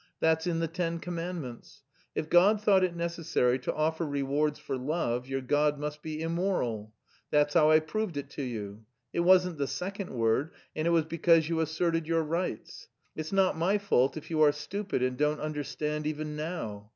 [0.19, 1.83] That's in the Ten Commandments.
[2.15, 6.91] If God thought it necessary to offer rewards for love, your God must be immoral.
[7.29, 8.85] That's how I proved it to you.
[9.13, 12.87] It wasn't the second word, and it was because you asserted your rights.
[13.15, 16.89] It's not my fault if you are stupid and don't understand even now.